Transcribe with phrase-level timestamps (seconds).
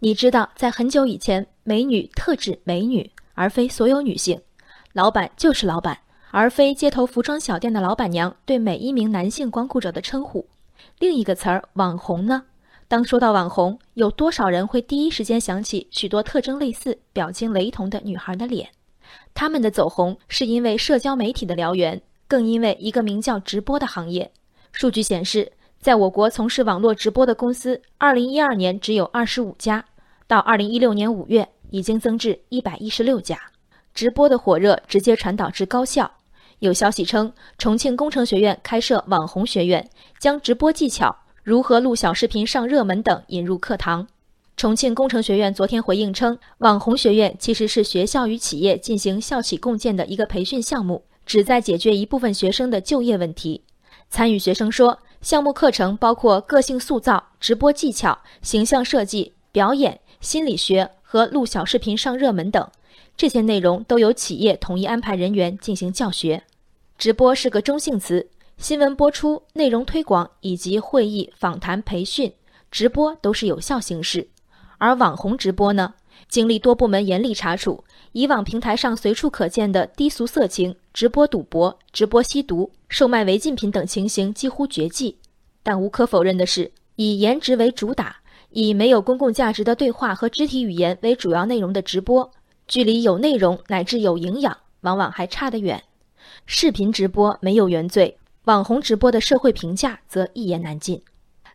[0.00, 4.40] 你知道，在很久以前，美女特指美女，而非所有女性。
[4.92, 5.98] 老板就是老板，
[6.30, 10.46] 而非街头服装小店的老板娘对每一名男性光顾者的称呼。
[11.00, 12.44] 另一个词儿，网红呢？
[12.86, 18.68] 当说到网红，有多少人会第一时间想起许多特征类似、表情雷同的女孩的脸？
[19.34, 24.30] 他们的走红是因为社交媒体的燎原，更因为一个名叫直播的行业。
[24.70, 25.50] 数据显示。
[25.80, 29.84] 在我国从事网络直播的公司，二零一二年只有二十五家，
[30.28, 33.40] 到二零一六年五月已经增至一百一十六家。
[33.94, 36.10] 直播的火热直接传导至高校，
[36.58, 39.88] 有消息称，重庆工程学院开设网红学院，
[40.20, 44.06] 将直播技巧、如何录小视频上热门等引入课堂。
[44.58, 53.64] 重庆工程学院昨天回应称，网红学院其实是学校与企业进行校企共建的一个培训项目，旨在解决一部分学生的就业问题。
[54.10, 54.98] 参与学生说。
[55.20, 62.68] 项目课程包括个性塑造、直播技巧、形象设计、表演、心理学和录小视频上热门等，
[63.16, 66.42] 这些内容都由企业统一安排人员进行教学。
[66.96, 72.32] 直播是个中性词，新闻播出、内容推广以及会议、访谈、培训，
[72.70, 74.28] 直播都是有效形式。
[74.78, 75.94] 而网红直播呢，
[76.28, 77.84] 经历多部门严厉查处。
[78.12, 85.18] 以往平台上随处可见的低俗色情、直播赌博、直播吸毒、售卖违禁品等情形几乎绝迹，
[85.62, 88.16] 但无可否认的是，以颜值为主打、
[88.50, 92.30] 以没有公共价值的对话和肢体语言为主要内容的直播，
[92.66, 95.82] 距离有内容乃至有营养，往往还差得远。
[96.46, 101.00] 视频直播没有原罪，网红直播的社会评价则一言难尽。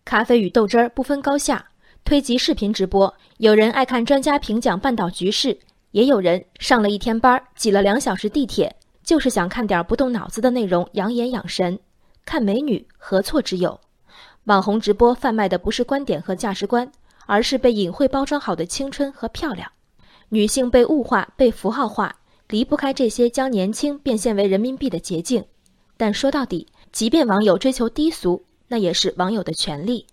[0.05, 1.65] 咖啡与豆汁儿不分高下，
[2.03, 5.57] 推及视频直播，有人爱看专家评讲半岛局势。
[5.91, 11.77] 也有人上了一天班，挤了两小时地铁，就是想看点不动脑子的内容，养眼养神。
[12.25, 13.79] 看美女何错之有？
[14.45, 16.91] 网红直播贩卖的不是观点和价值观，
[17.25, 19.71] 而是被隐晦包装好的青春和漂亮。
[20.29, 22.13] 女性被物化、被符号化，
[22.49, 25.45] 离不开这些将年轻变现为人民币的捷径。
[25.95, 30.05] 但说到底，即便网友追求低俗，那也是网友的权利。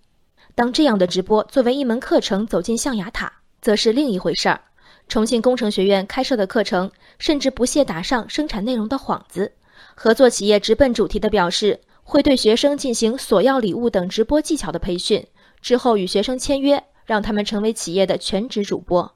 [0.55, 4.61] 当这样的直播作为一门课程走进象牙塔，则是另一回事儿。
[5.09, 6.89] 重庆工程学院开设的课程，
[7.19, 9.53] 甚至不屑打上生产内容的幌子。
[9.97, 11.81] 合作企业直奔主题的表示，
[12.11, 15.25] 会对学生进行索要礼物等直播技巧的培训，
[15.61, 19.15] 之后与学生签约，让他们成为企业的全职主播。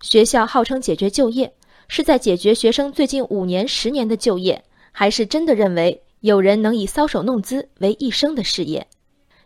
[0.00, 1.52] 学校号称解决就业，
[1.88, 4.62] 是在解决学生最近五年、十年的就业，
[4.92, 8.86] 还是真的认为有人能以搔首弄姿为一生的事业？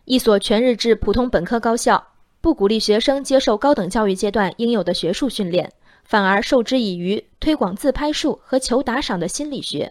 [0.05, 2.09] 一所全日制普通本科高校，
[2.43, 5.73] 不鼓励学生接受高等教育阶段应有的学术训练。
[6.05, 9.91] 反而授之以渔，推广自拍术和求打赏的心理学。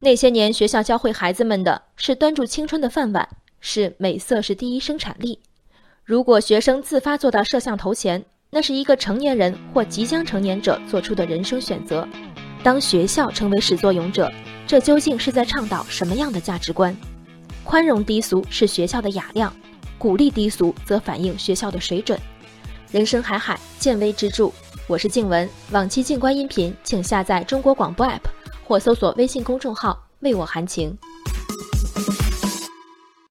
[0.00, 3.28] 那些年，学校教会孩子们的是端住青春的饭碗，
[3.58, 5.40] 是美色是第一生产力。
[6.04, 12.06] 如果学生自发坐到摄像头前，那是一个成年人或即将成年者做出的人生选择。
[12.62, 14.32] 当学校成为始作俑者，
[14.68, 16.96] 这究竟是在倡导什么样的价值观？
[17.64, 19.52] 宽容低俗是学校的雅量，
[19.98, 22.16] 鼓励低俗则反映学校的水准。
[22.92, 24.48] 人生海海，见微知著。
[24.86, 28.20] 我是静文，往期静观音频，请下载中国广播 app
[28.68, 30.98] 或搜索微信公众号“为我含情”。